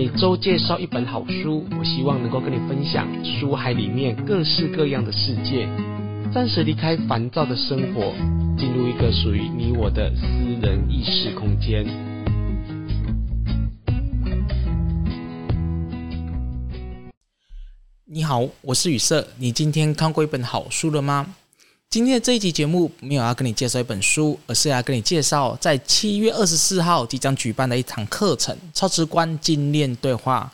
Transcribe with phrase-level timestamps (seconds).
[0.00, 5.68] 每周介绍一本好书，我希望能够跟你分享书海里面各式各样的世界，
[6.32, 8.14] 暂时离开烦躁的生活，
[8.56, 10.24] 进入一个属于你我的私
[10.62, 11.84] 人意识空间。
[18.04, 21.34] 你好，我是雨色，你今天看过一本好书了吗？
[21.90, 30.52] 今天的这一集节目没有要跟你介绍一本书，而是要跟你介绍在七月二十四号即将举办的一堂课程——超直观精炼对话、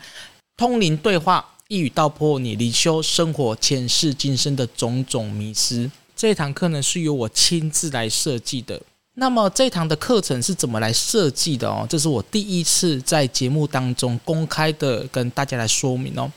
[0.57, 5.91] 通灵对话，一语道破你灵修生活前世今生的种种迷失。
[6.15, 8.81] 这堂课呢是由我亲自来设计的。
[9.15, 11.85] 那么这堂的课程是怎么来设计的哦？
[11.91, 16.31] 这是我第一次在节目当中公开的跟大家来说明哦。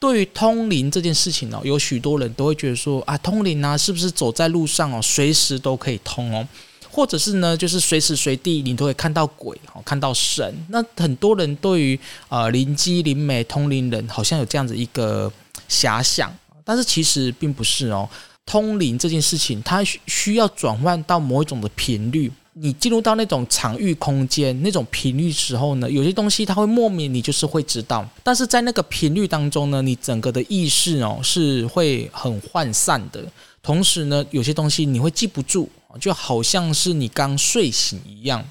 [0.00, 6.46] 对于通灵这件事情哦，有许多人都会觉得说啊，通灵啊，是不是走在路上哦，随时都可以通哦，
[6.90, 10.54] 或者是呢，就是随时随地你都会看到鬼哦，看到神。
[10.68, 15.32] 那很多人对于呃灵机灵媒通灵人好像有这样子一个
[15.68, 16.32] 遐想，
[16.64, 18.08] 但是其实并不是哦。
[18.48, 22.32] 通灵这件事情，它需要转换到某一种的频率。
[22.54, 33.22] 你进入到那种场域空间那种频率时候呢，有些东西它会莫名你就是会知道，但是在那个频率当中呢，你整个的意识哦是会很涣散的，
[33.62, 35.68] 同时呢，有些东西你会记不住，
[36.00, 38.42] 就好像是你刚睡醒一样，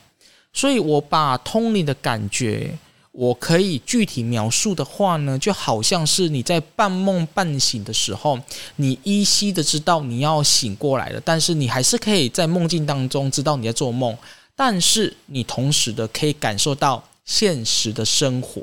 [0.54, 2.78] 所以我把通灵的感觉。
[3.20, 8.40] 我可以具体描述的话呢，就好像是你在半梦半醒的时候，
[8.76, 14.16] 你依稀的知道你要醒过来了，但是你还是可以在梦境当中知道你在做梦，
[14.56, 18.62] 但是你同时的可以感受到现实的生活，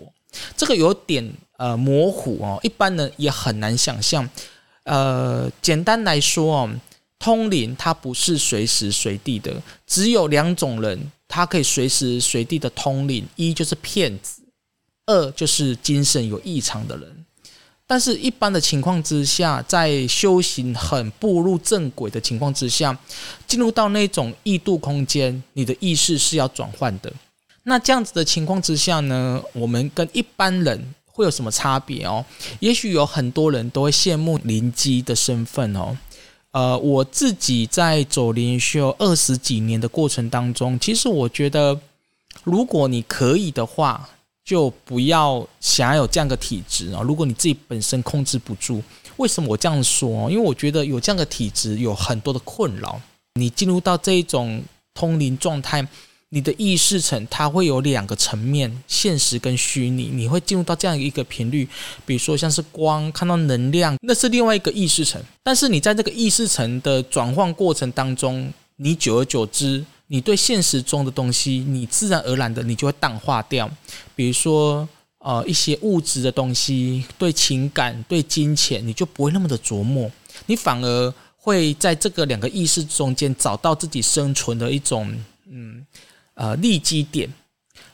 [0.56, 4.30] 这个有点呃模糊哦，一般人也很难想象。
[4.84, 6.70] 呃，简单来说哦，
[7.18, 14.43] 通灵它不是随时随地的，只有两种人，他可以随时随地的通灵，一就是骗子。
[15.06, 17.24] 二就是精神有异常的人，
[17.86, 22.98] 但是一般的情况之下，在修行很步入正轨的情况之下，
[23.46, 27.12] 进入到那种异度空间，你的意识是要转换的。
[27.64, 32.24] 那这样子的情况之下呢，我们跟一般人会有什么差别哦？
[32.60, 35.96] 也许有很多人都会羡慕灵机的身份哦。
[36.52, 41.80] 呃，我自己在走灵修二十几年的过程当中，其实我觉得，
[42.44, 44.08] 如果你可以的话，
[44.44, 47.00] 就不要想要有这样的体质啊！
[47.00, 48.82] 如果你自己本身控制不住，
[49.16, 50.30] 为什么我这样说？
[50.30, 53.00] 因为我觉得有这样的体质有很多的困扰。
[53.36, 54.62] 你进入到这一种
[54.92, 55.86] 通灵状态，
[56.28, 60.10] 你的意识层它会有两个层面：现实跟虚拟。
[60.12, 61.66] 你会进入到这样一个频率，
[62.04, 65.18] 比如说像是光，看到能量，那是另外一个意识层。
[65.42, 69.82] 但是你在这个意识层的转换过程当中，你久而久之。
[70.14, 73.68] 你对现实中的东西，你自然而然的你就会淡化掉。
[74.14, 74.88] 比如说，
[75.18, 80.08] 呃，一些物质的东西，对情感、对金钱，你就不会那么的琢磨，
[80.46, 85.12] 你反而会在这个两个意识中间找到自己生存的一种，
[85.50, 85.84] 嗯，
[86.34, 87.28] 呃，利基点。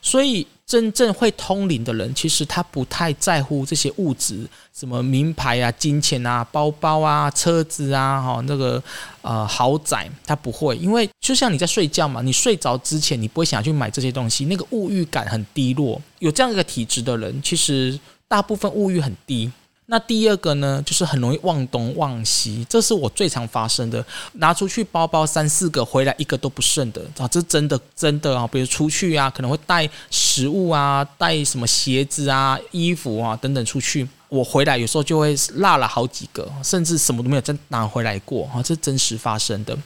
[0.02, 0.46] 所以。
[0.70, 8.80] 真正会通灵的人，其实他不太在乎这些物质，什么名牌啊、金钱啊、包包啊、车子啊，哈，那个
[9.20, 16.00] 呃豪宅，他不会，因为就像你在睡觉嘛，你睡着之前，你不会想去买这些东西，那个物欲感很低落。
[16.20, 17.98] 有这样一个体质的人，其实
[18.28, 19.50] 大部分物欲很低。
[19.92, 24.02] 那第二个呢，就是很容易忘东忘西，这是我最常发生的。
[24.34, 28.46] 拿出去包包三四个，回来一个都不剩的啊，这真的真的啊。
[28.46, 39.76] 比如出去啊，可能会带食物啊，带什么鞋子啊、衣服啊等等出去，我回来有时候就会落了好几个，甚至什么都没有再拿回来过啊，这是真实发生的。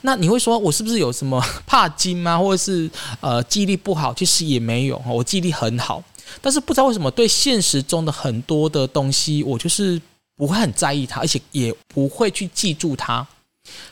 [0.00, 2.38] 那你会说我是不是有什么 怕金吗？
[2.38, 4.14] 或者是呃记忆力不好？
[4.14, 6.02] 其实也没有，我记忆力很好。
[6.40, 10.00] 但是不知道为什么，对现实中的很多的东西，我就是
[10.36, 13.26] 不会很在意它，而且也不会去记住它。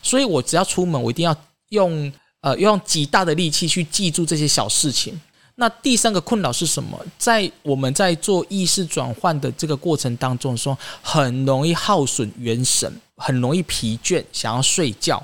[0.03, 1.37] 所以我只要出门，我一定要
[1.71, 5.21] 用呃用极大的力气去记住这些小事情。
[5.57, 6.99] 那第三个困扰是什么？
[7.19, 15.21] 在我们在做意识转换的这个过程当中，说很容易耗损元神，很容易疲倦，想要睡觉。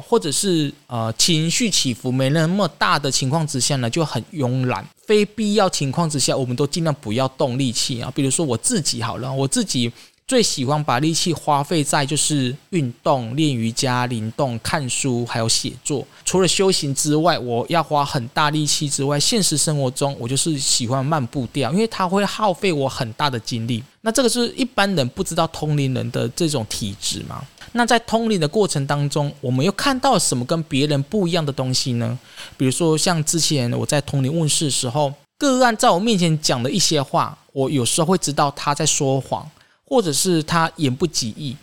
[0.00, 4.86] 或者是呃情绪起伏没那么大的情况之下呢，就很慵懒。
[5.04, 8.10] 非必要情况之下，我们都尽量不要动力气啊。
[8.14, 9.92] 比如说我自己好了，我自己
[10.32, 16.06] 最喜欢把力气花费在就是运动、练瑜伽、灵动、看书，还有写作。
[16.24, 23.84] 除了修行之外，我要花很大力气之外，现实生活中我就是喜欢慢步调，因为它会耗费我很大的精力。
[24.00, 27.44] 那这个是一般人不知道通灵人的这种体质吗？
[27.72, 32.18] 那在通灵的过程当中，我们又看到什么跟别人不一样的东西呢？
[32.56, 39.46] 比如说，像之前我在通灵问事的时候，个案在我面前讲的一些话，我有时候会知道他在说谎，
[39.92, 41.54] 或者是他言不及义。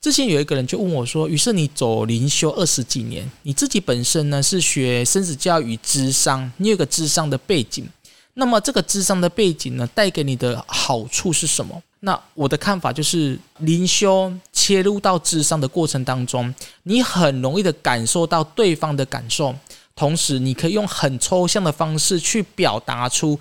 [0.00, 7.88] 之前有一个人就问我说：“于是你走灵修二十几年，你自己本身呢是学生死教育、智商，你有个智商的背景。
[8.34, 16.52] 那么这个智商的背景呢，带给你的好处是什么？”那我的看法就是，灵修切入到智商的过程当中，
[16.82, 19.54] 你很容易的感受到对方的感受，
[19.94, 23.38] 同时你可以用很抽象的方式去表达出。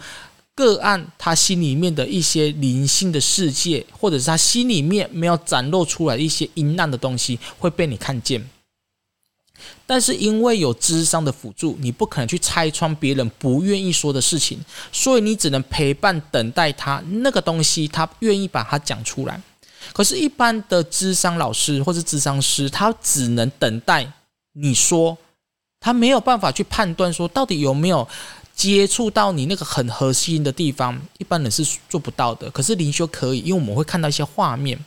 [0.59, 8.45] 个案他心里面的一些灵性的世界，或者是他心里面没有展露出来一些阴暗的东西，会被你看见。
[9.87, 14.59] 但是因为有智商的辅助，你不可能去拆穿别人不愿意说的事情，
[14.91, 19.41] 所以你只能陪伴等待他那个东西，他愿意把它讲出来。
[19.93, 24.11] 可是，一般的智商老师或是智商师，他只能等待
[24.51, 25.17] 你说，
[25.79, 28.05] 他没有办法去判断说到底有没有。
[28.59, 32.51] 接触到你那个很核心的地方，一般人是做不到的。
[32.51, 34.77] 可是灵修可以，因为我们会看到一些画面。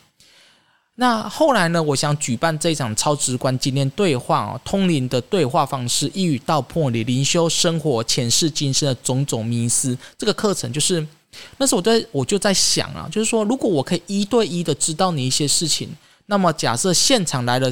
[0.93, 1.81] 那后来呢？
[1.81, 9.97] 我想举办这场超直观经验对话啊，通灵的对话方式，一语道破你灵修生活前世今生的种种迷思。
[10.19, 11.03] 这个课程就是，
[11.57, 15.89] 那时候我在我就在想啊，就是说，如果我可以一对一的知道你一些事情，
[16.27, 17.71] 那么假设现场来了。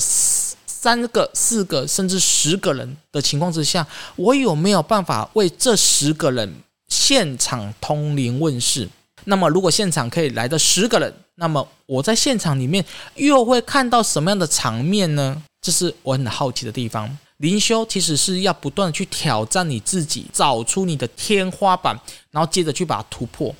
[0.81, 3.85] 三个、四个甚至十个人的情况之下，
[4.15, 6.51] 我有没有办法为这十个人
[6.87, 8.89] 现场通灵问事？
[9.25, 12.83] 那么，如果现场可以来的十个人，那么我在现场里面
[13.13, 15.43] 又会看到什么样的场面呢？
[15.61, 17.15] 这是我很好奇的地方。
[17.37, 21.95] 灵修其实是要不断的去挑战你自己，找出你的天花板，
[22.31, 23.53] 然后接着去把它突破。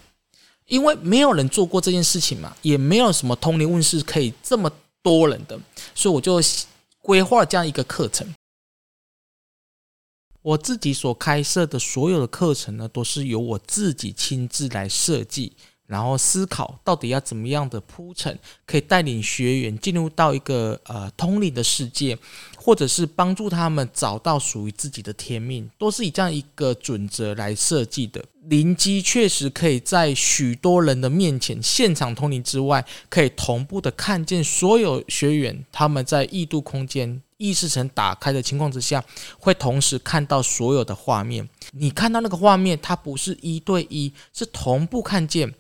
[0.66, 4.72] 因为没有人做过这件事情嘛，也没有什么通灵问事可以这么
[5.04, 5.56] 多人的，
[5.94, 6.42] 所以我就。
[7.02, 8.34] 规划这样一个课程，
[10.42, 15.58] 我自己所开设的所有的课程呢，都是由我自己亲自来设计，
[15.88, 22.18] 然后思考到底要怎么样的铺陈，可以带领学员进入到一个呃通灵的世界，
[22.64, 28.24] 或者是帮助他们找到属于自己的天命，都是以这样一个准则来设计的。
[28.44, 39.04] 灵机确实可以在许多人的面前现场通灵之外，可以同步的看见所有学员他们在异度空间意识层打开的情况之下，
[39.40, 41.48] 会同时看到所有的画面。
[41.74, 45.52] 你看到那个画面，它不是一对一，是同步看见。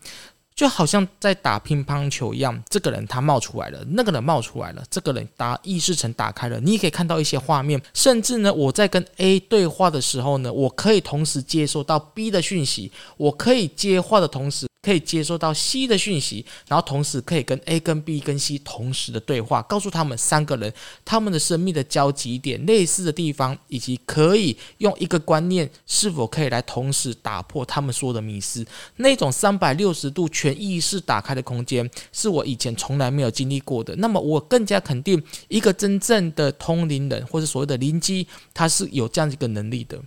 [0.61, 14.70] 就好像在打乒乓球一样，这个人他冒出来了，那个人冒出来了，这个人打意识层打开了，你也可以看到一些画面，甚至呢，我在跟 A 对话的时候呢，我可以同时接收到 B 的讯息，我可以接话的同时。
[14.81, 20.73] 可以接收到 C 的讯息，然后同时可以跟 A、跟 B、跟 C 同时的对话，告诉他们三个人
[21.05, 28.65] 他们的生命的交集点、类似的地方，以及可以用一个观念是否可以来同时打破他们说的迷思。
[28.95, 33.95] 那种三百六十度全意识打开的空间，是我以前从来没有经历过的。
[33.97, 40.01] 那么我更加肯定，一个真正的通灵人，或者所谓的灵机，他是有这样一个能力的。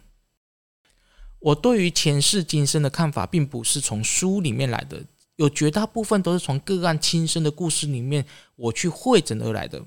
[1.44, 5.04] 我对于前世今生的看法，并不是从书里面来的，
[5.36, 8.24] 有绝大部分都是从个案亲身的故事里面
[8.56, 9.78] 我去汇整而来的。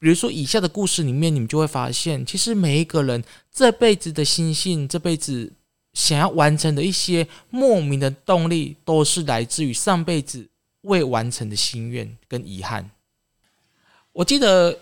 [0.00, 3.22] 比如说以下的故事里面，你们就会发现，其实每一个人
[3.52, 5.52] 这辈子的心性，这辈子
[5.92, 10.48] 想要完成的一些莫名的动力，都是来自于上辈子
[10.80, 12.90] 未完成的心愿跟遗憾。
[14.12, 14.76] 我记得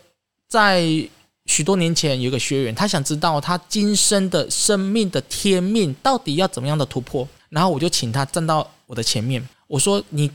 [0.49, 1.11] 在。
[1.47, 7.27] 许多年前，有个学员，他想知道他今生的生命的天命到底要怎么样的突破。
[7.49, 10.29] 然后我就请他站到我的前面，我说：“你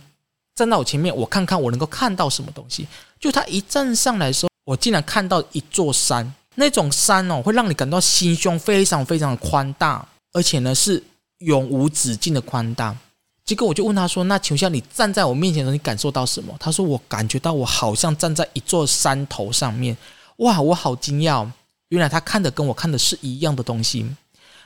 [0.55, 2.87] 站到我前面，我看看我能够看到什么东西。”
[3.19, 11.03] 就他一站上来的时候，我竟然看到一座山，那种山哦，会让你感到心胸非常非常的宽大，而且呢是
[11.39, 12.95] 永无止境的宽大。
[13.43, 19.95] 结果我就问他说：“那请问下，你站在我面前的时候，你感受到什么？”他说：“我感觉到我好像站在一座山头上面。”
[20.41, 21.47] 哇，我好惊讶！
[21.89, 24.05] 原来他看的跟我看的是一样的东西。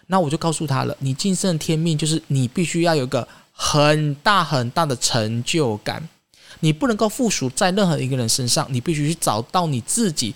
[0.08, 6.08] 那我就告诉他了，你今生的天命就是你必须要有个很大很大的成就感，
[6.62, 10.34] 你不能够附属在任何一个人身上，你必须去找到你自己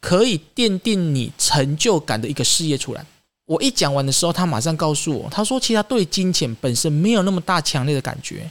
[0.00, 3.04] 可以奠定你成就感的一个事业出来。
[3.44, 8.50] 我一讲完的时候，他马上告诉我，他说其实他对金钱本身没有那么大强烈的感觉。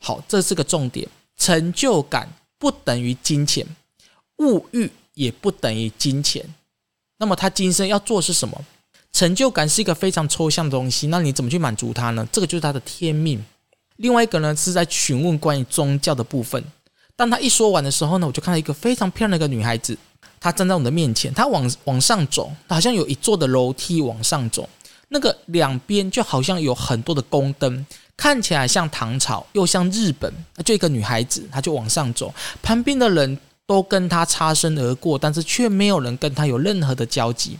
[0.00, 1.06] 好，这是个重点，
[1.36, 2.28] 成就感
[2.58, 3.64] 不等于金钱，
[4.38, 4.90] 物欲。
[5.14, 6.44] 也不等于金钱，
[7.18, 8.64] 那么他今生要做是什么？
[9.12, 12.26] 成就感是一个非常抽象的东西，那你怎么去满足他呢？
[12.32, 13.42] 这个就是他的天命。
[13.96, 16.62] 另外一个呢，是在询问关于宗教的部分。
[17.14, 19.96] 当他一说完的时候呢，我就看到一个非常漂亮的一个女孩子，
[20.40, 24.68] 她站在我的面前，她往往上走，好像有一座的楼梯往上走。
[25.10, 30.32] 那个两边就好像有很多的宫灯，看起来像唐朝，又像日本。
[30.64, 37.58] 就一个女孩子，她就往上走，旁边的人都跟他擦身而过，但是却没有人跟他有任何的交集。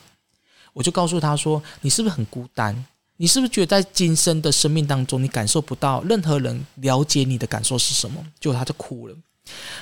[0.72, 2.84] 我就告诉他说：“你是不是很孤单？
[3.16, 9.14] 你是不是觉得在今生的生命当中，你感受不到任何人了解你的感受是什么？”结果她就哭了。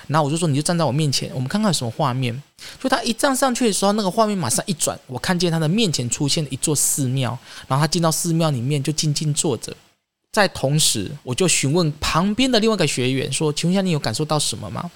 [0.08, 2.42] 然后我就说：“你就站在我面前，我们看看有什么画面。”
[2.82, 7.30] 就他一站上去的时候，那个画面马上一转，我看见他的面前出现了一座寺庙。
[7.66, 9.74] 然后他进到寺庙里面，就静静坐着。
[10.32, 14.90] 在同时，我就询问旁边的另外一个学员说：“请问一下，你有感受到什么吗？”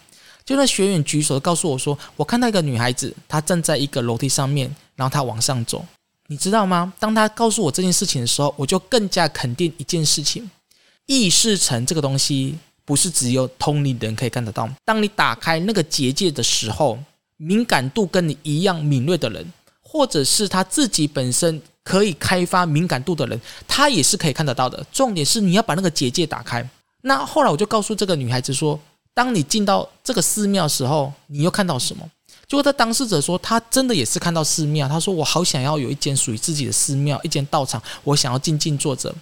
[0.47, 5.85] 就那学员举手告诉我说：“我看到一个女孩子，她站在一个楼梯上面，然后她往上走。
[6.29, 6.93] 你知道吗？
[6.99, 10.51] 当她告诉我这件事情的时候，我就更加肯定一件事情：
[11.05, 14.71] 意识层这个东西。”不是只有通灵的人可以看得到。
[14.85, 16.97] 当你打开那个结界的时候，
[17.37, 24.87] 敏感度跟你一样敏锐的人，或者是他自己本身可以开发敏感度的人，他也是可以看得到的。
[24.93, 26.65] 重点是你要把那个结界打开。
[27.03, 28.79] 那后来我就告诉这个女孩子说
[29.17, 32.07] ：“当你进到这个寺庙的时候，你又看到什么？”
[32.47, 34.87] 结果，他当事者说：“他真的也是看到寺庙。
[34.87, 39.13] 他说：‘我好想要有一间属于自己的寺庙，一间道场，我想要静静坐着。’”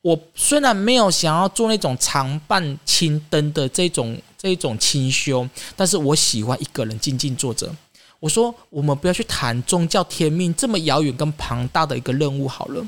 [0.00, 7.70] 我虽然没有想要做那种常伴青灯的这种这种清修，但是我喜欢一个人静静坐着。
[8.18, 12.84] 我说，我们不要去谈宗教天命这么遥远跟庞大的一个任务好了，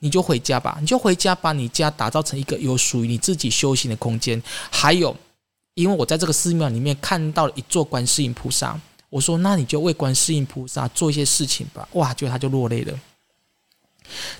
[0.00, 4.42] 你就回家吧，你就回家把你家打造成一个有属于你自己修行的空间。
[4.70, 5.16] 还有，
[5.76, 8.80] 因为我在这个寺庙里面看到了一座观世音菩萨，
[9.10, 11.86] 我说，那你就为观世音菩萨做一些事情吧。
[11.92, 12.98] 哇，就他就落泪了。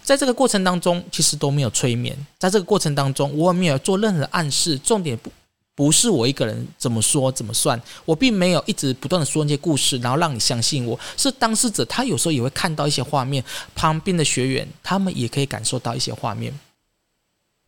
[0.02, 2.16] 在这个过程当中，其实都没有催眠。
[2.38, 4.78] 在这个过程当中，我也没有做任何暗示。
[4.78, 5.31] 重点不
[5.75, 10.99] 不是我一个人怎么说怎么算，我并没有一直不断的说那些故事，然后让你相信我。
[11.19, 16.50] 是当事者，他有时候也会看到一些画面，旁边的学员他们也可以感受到一些画面。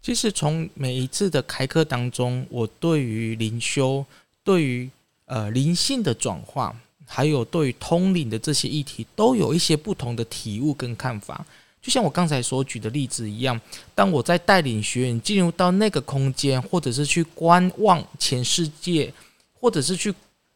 [0.08, 4.02] 其实从每一次的开课当中，我对于灵修、
[4.42, 4.88] 对于
[5.26, 6.74] 呃灵性的转化，
[7.04, 11.44] 还有对于通灵的这些议题，都有一些不同的体悟跟看法。
[11.82, 13.60] 就像我刚才所举的例子一样，
[13.94, 19.12] 当我在带领学员进入到那个空间，或者是去观望前世界，
[19.60, 20.14] 或者是去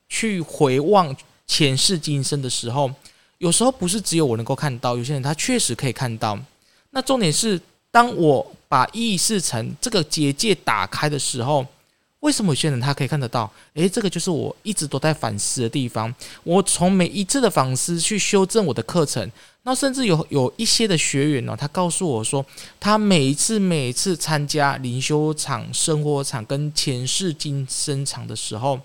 [0.08, 1.14] 去回望
[1.46, 2.90] 前世今生的时候，
[3.36, 6.38] 有时候不是只有我能够看到，有些人他确实可以看到。
[6.88, 11.66] 那重点是，当我把意识层这个结界打开的时候，
[12.20, 13.52] 为什么有些人他可以看得到？
[13.74, 16.14] 诶，这个就是我一直都在反思的地方。
[16.42, 19.30] 我从每一次的反思去修正我的课程。
[19.64, 22.42] 那甚至有有一些的学员呢，他告诉我说，
[22.80, 28.80] 他每一次每一次参加灵修场、生活场跟前世今生场的时候，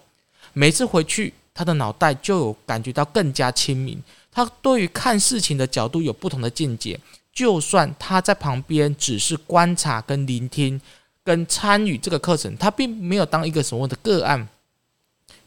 [0.51, 4.03] 每次回去，他的脑袋就有感觉到更加清明。
[4.34, 7.00] 他对于看事情的角度有不同的见解。
[7.38, 10.82] 就算他在旁边只是观察、跟聆听、
[11.24, 14.48] 跟参与这个课程，他并没有当一个什么的个案，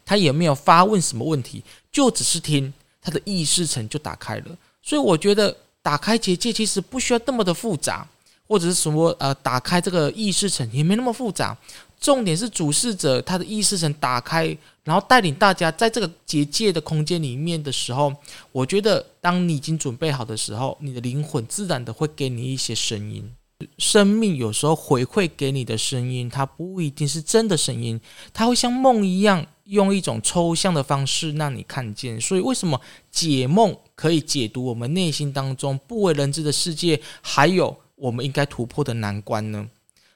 [0.05, 4.57] 他也没有发问什么问题，就只是听，他的意识层就打开了。
[4.81, 8.07] 所以我觉得打开结界其实不需要那么的复杂，
[8.47, 11.57] 或者是什么呃，打开这个意识层也没那么复杂。
[12.01, 18.11] 重点是主事者他的意识层打开，然后带领大家在这个结界的空间里面的时候，
[18.51, 23.31] 我觉得当你已经准备好的时候，你的灵魂自然的会给你一些声音。
[23.77, 28.01] 生命有时候回馈给你的声音，它不一定是真的声音，
[28.33, 32.19] 它会像梦一样，用一种抽象的方式让你看见。
[32.19, 32.81] 所以为什么
[33.11, 33.77] 解梦？
[33.93, 39.69] 可以解读我们内心当中不为人知的世界，还有我们应该突破的难关呢。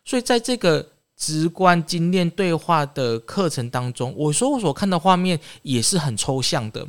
[0.04, 6.88] 所以，在这个直观经验对话的课程当中，我说我所看的画面也是很抽象的。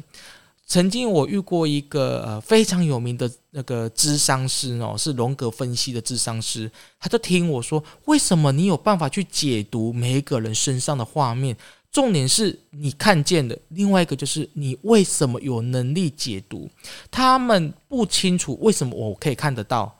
[0.68, 6.68] 曾经我遇过一个呃非常有名的那个咨商师哦，是荣格分析的咨商师，
[6.99, 11.56] 他就听我说，为什么你有办法去解读每一个人身上的画面？
[11.92, 16.68] 重点是你看见的，另外一个就是你为什么有能力解读？
[17.12, 19.97] 他们不清楚为什么我可以看得到，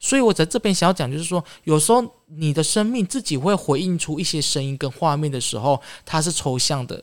[0.00, 7.02] 所以我在这边想要讲，就是说，有时候你的生命自己会回应出一些声音跟画面的时候，它是抽象的，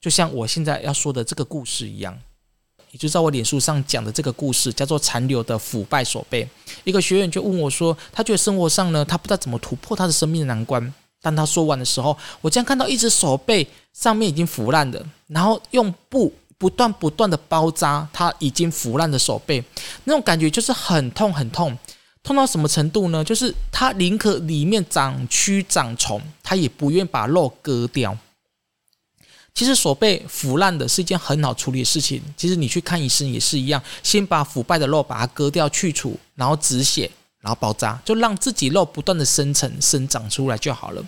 [0.00, 2.16] 就像我现在要说的这个故事一样，
[2.92, 6.48] 也就在我脸书上讲的这个故事，叫做残留的腐败手背。
[6.84, 10.94] 一个学员就问我说，他觉得生活上呢，他不知道怎么突破他的生命的难关。
[11.20, 19.62] 当他说完的时候，我竟然看到一只手背上面已经腐烂的，然后用布不断不断的包扎他已经腐烂的手背，
[20.04, 21.76] 那种感觉就是很痛很痛，
[22.26, 23.22] 痛到什么程度呢？
[23.22, 28.18] 就是他宁可里面长蛆长虫，他也不愿把肉割掉。
[29.54, 37.08] 其实手背腐烂的是一件很好处理的事情，其实你去看医生也是一样，先把腐败的肉把它割掉去除，然后止血。
[37.38, 41.04] 然后包扎，就让自己肉不断的生成生长出来就好了。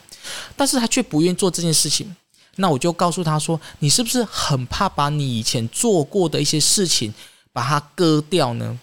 [0.54, 2.14] 但是他却不愿意做这件事情。
[2.56, 7.12] 那我就告诉他说：“你是不是很怕把你以前做过的一些事情
[7.52, 8.78] 把它割掉呢？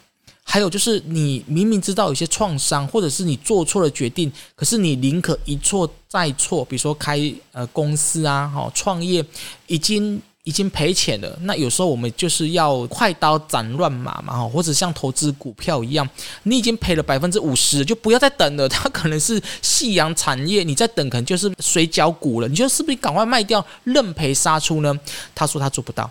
[0.56, 6.64] 还有就是，你明明知道有些创伤，或者是你做错了决定，可是你宁可一错再错。
[6.64, 7.20] 比如说开
[7.52, 9.22] 呃公司啊，好创业，
[9.68, 16.08] 已经。”已经赔钱了，那有时候我们就是要快刀斩乱麻嘛，哈或者像投资股票一样，
[16.44, 18.70] 你已经赔了百分之五十，就不要再等了。
[18.70, 22.48] 它可能是夕阳产业，你再等可能就是水饺股了。
[22.48, 24.96] 你就是不是赶快卖掉，认赔杀出呢？
[25.34, 26.08] 他说他做不到，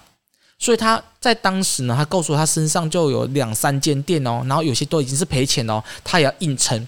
[0.58, 6.87] 所以他在当时呢，他告诉我他身上就有两三间店哦，然后有些都已经是赔钱哦，他也要硬撑。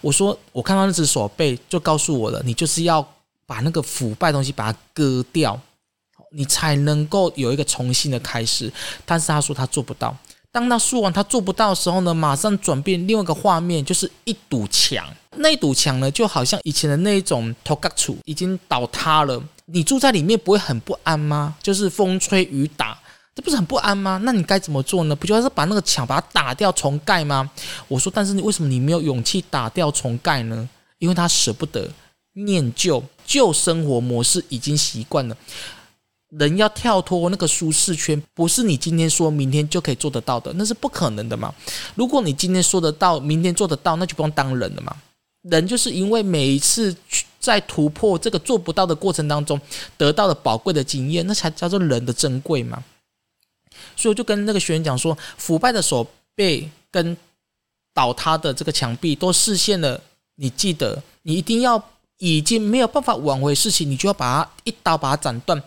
[0.00, 3.06] 我说我看到那只手背，就告诉我了，你就是要
[3.46, 5.60] 把那个腐败东西把它割掉。
[6.36, 8.72] 你才能够有一个重新的开始，
[9.04, 10.16] 但是他说他做不到。
[10.50, 15.06] 当他说完他做不到的时候呢，马上转变另外一个画面，就是一堵墙。
[15.36, 19.40] 那堵墙呢，就好像以前的那种土埆厝已经倒塌了。
[19.66, 21.56] 你住在里面不会很不安吗？
[21.62, 22.98] 就是风吹雨打，
[23.34, 24.20] 这不是很不安吗？
[24.22, 25.16] 那你该怎么做呢？
[25.16, 27.50] 不就是把那个墙把它打掉重盖吗？
[27.88, 30.68] 我说，但是你为什么你没有勇气打掉重盖呢？
[30.98, 31.90] 因为他舍不得，
[32.34, 35.36] 念旧，旧生活模式已经习惯了。
[36.30, 41.54] 人要跳脱那个舒适圈，不是你今天说明天就可以做得到的，那是不可能的嘛。
[41.94, 44.96] 如果你今天说得到，明天做得到，那就不用当人了嘛。
[45.42, 49.60] 人就是因为每一次去在突破这个做不到的过程当中，
[49.98, 52.82] 得到了宝贵的经验，那才叫做人的珍贵嘛。
[53.96, 57.16] 所以我就跟那个学员讲说，腐败的手背跟
[57.92, 60.00] 倒塌的这个墙壁都实现了。
[60.36, 61.80] 你记得，你一定要
[62.18, 65.62] 已经没有办法挽回事情，你就要把它一刀把它斩断。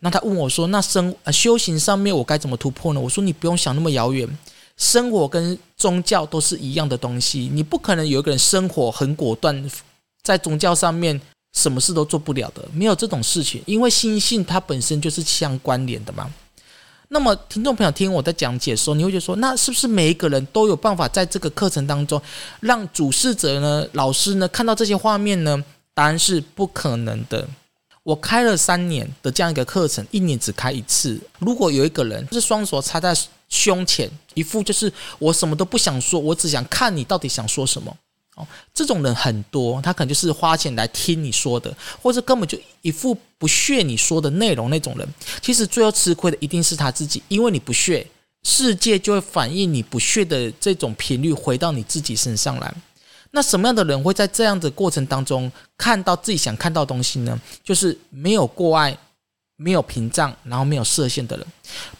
[0.00, 4.28] 那他问我说：“那生呃修行上面我该怎么突破呢？”我说：“你不用想那么遥远，
[4.76, 7.50] 生活跟宗教都是一样的东西。
[7.52, 9.70] 你不可能有一个人生活很果断，
[10.28, 11.18] 在宗教上面
[11.54, 13.62] 什么事都做不了的，没有这种事情。
[13.64, 16.30] 因为心性它本身就是相关联的嘛。
[17.08, 22.20] 那么听众朋友听我在讲解的时候，你会觉得说，那是不是每一个人都有办法在这个课程当中，
[22.60, 25.64] 让主事者呢、老师呢看到这些画面呢？
[25.94, 27.48] 答案是不可能的。”
[28.04, 31.18] 我开了三年的这样一个课程，一年只开一次。
[31.38, 33.14] 如果有一个人是双手插在
[33.48, 37.94] 胸前，一副就是我什么都不想说，我只想看你到底想说什么。
[38.74, 45.08] 这种人很多，他可能就是花钱来听你说的，或者根本就一副不屑你说的内容那种人。
[45.40, 48.06] 其实最后吃亏的一定是他自己，因为你不屑，
[48.42, 52.74] 世界就会反映你不屑的这种频率回到你自己身上来。
[53.30, 57.38] 那什么样的人会在这样的过程当中看到自己想看到的东西呢？
[57.62, 58.96] 就是没有过爱、
[59.56, 61.46] 没有屏障，然后没有设限的人。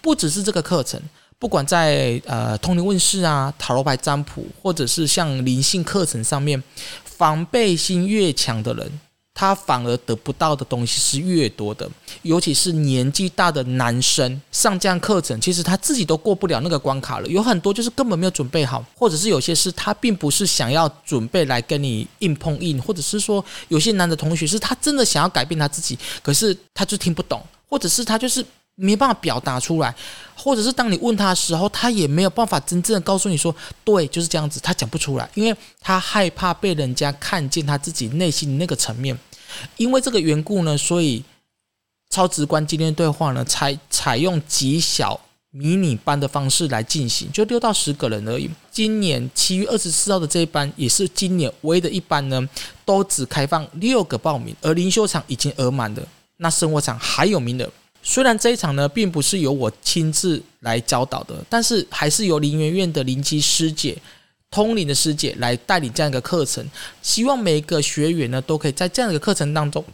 [0.01, 0.99] 不只是这个课程，
[1.39, 6.63] 不管在呃通灵问世啊、塔罗牌占卜，或者是像灵性课程上面，
[7.05, 9.01] 防备心越强的人。
[9.41, 11.89] 他反而得不到的东西是越多的，
[12.23, 17.29] 尤其是年纪大的男生上这样课程，其实他自己都过不了那个关卡了。
[17.29, 28.45] 有很多就是根本没有准备好，或者是有些事他并不是想要准备来跟你硬碰硬，或者是说有些男的同学是他真的想要改变他自己，可是他就听不懂，或者是他就是
[28.81, 29.93] 没办法表达出来，
[30.37, 39.19] 或者是当你问他的时候，他也没有办法真正的告诉你说，对，就是这样子，他讲不出来，因为他害怕被人家看见他自己内心那个层面。
[39.77, 41.25] 因为这个缘故呢，所以
[42.11, 45.19] 超直观今天对话呢，采采用极小
[45.51, 48.49] 迷你班的方式来进行，就六到十个人而已。
[48.71, 52.49] 今年七月二十四号的这一班，也是今年唯一的一班呢，
[52.85, 56.03] 都只开放六个报名，而灵修场已经额满了，
[56.37, 57.69] 那生活场还有名额。
[58.11, 63.95] 虽然这一场呢，并不是由我亲自来教导的，但是还是由灵元院的灵机师姐。
[64.51, 66.67] 通灵的师姐来带领这样一个课程，
[67.03, 69.85] 希望每一个学员呢，都可以在这样一个课程当中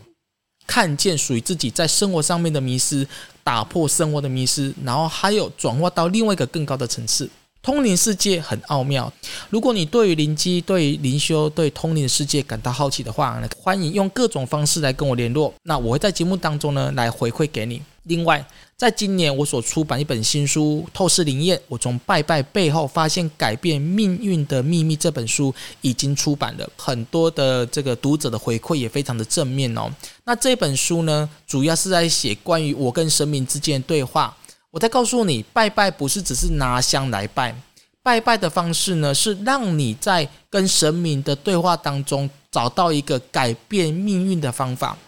[0.64, 3.04] 看见属于自己在生活上面的迷失，
[3.42, 7.28] 打破生活的迷失，然后还有转化到另外一个更高的层次。
[7.62, 9.12] 通灵世界很奥妙，
[9.50, 15.52] 如果你对于灵机、对于灵修、对通灵的世界感到好奇的话，欢迎用各种方式来跟我联络。
[15.64, 17.82] 那我会在节目当中呢来回馈给你。
[18.04, 29.90] 另外，在今年我所出版一本新书《透视灵验》，我从拜拜背后发现改变命运的秘密这本书已经出版了，很多的这个读者的回馈也非常的正面哦。
[30.24, 34.36] 那这本书呢，主要是在写关于我跟神明之间的对话。
[34.70, 37.54] 我再告诉你，拜拜不是只是拿香来拜，
[38.02, 44.98] 拜拜的方式呢，是让你在跟神明的对话当中找到一个改变命运的方法。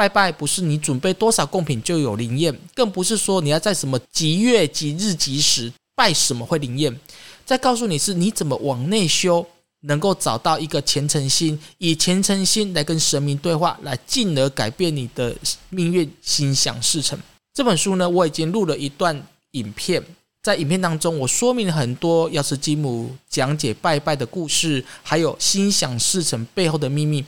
[0.00, 6.98] 拜拜不是你准备多少贡品就有灵验，更不是说你要在什么吉月吉日吉时拜什么会灵验。
[7.44, 9.46] 再告诉你是你怎么往内修，
[9.80, 15.36] 能够找到一个虔诚心，以虔诚心来跟神明对话，来进而改变你的
[15.68, 17.18] 命运，心想事成。
[17.52, 20.02] 这本书呢，我已经录了一段影片，
[20.42, 27.22] 在影片当中，我说明了很多药师金姆讲解拜拜的故事，还有心想事成背后的秘密，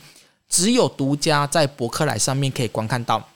[0.53, 3.27] 只有独家在博客来上面可以观看到。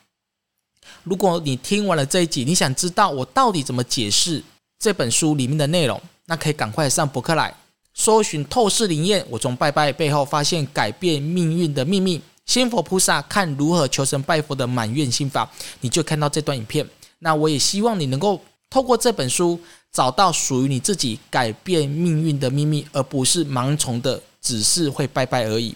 [1.01, 4.43] 如果你听完了这一集，你想知道我到底怎么解释
[4.77, 7.51] 这本书里面的内容，那可以赶快上博客来
[7.95, 12.21] 搜寻“透视灵验”，我从拜拜背后发现改变命运的秘密。
[12.45, 15.49] 仙佛菩萨看如何求神拜佛的满愿心法，
[15.81, 16.87] 你就看到这段影片。
[17.17, 19.59] 那我也希望你能够透过这本书
[19.91, 25.75] 找到属于你自己改变命运的秘密，而不是盲从的只是会拜拜而已。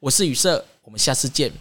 [0.00, 1.52] 我是宇色，我们下次见。